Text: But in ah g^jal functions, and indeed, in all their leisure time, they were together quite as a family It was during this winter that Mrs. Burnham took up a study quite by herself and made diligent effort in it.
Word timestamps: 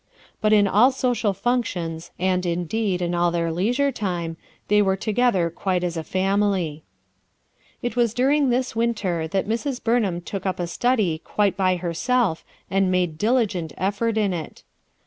But 0.41 0.51
in 0.51 0.67
ah 0.67 0.89
g^jal 0.89 1.35
functions, 1.39 2.09
and 2.17 2.43
indeed, 2.43 3.03
in 3.03 3.13
all 3.13 3.29
their 3.29 3.51
leisure 3.51 3.91
time, 3.91 4.35
they 4.67 4.81
were 4.81 4.95
together 4.95 5.51
quite 5.51 5.83
as 5.83 5.95
a 5.95 6.03
family 6.03 6.83
It 7.83 7.95
was 7.95 8.15
during 8.15 8.49
this 8.49 8.75
winter 8.75 9.27
that 9.27 9.47
Mrs. 9.47 9.79
Burnham 9.83 10.19
took 10.19 10.43
up 10.43 10.59
a 10.59 10.65
study 10.65 11.19
quite 11.19 11.55
by 11.55 11.75
herself 11.75 12.43
and 12.67 12.89
made 12.89 13.19
diligent 13.19 13.73
effort 13.77 14.17
in 14.17 14.33
it. 14.33 14.63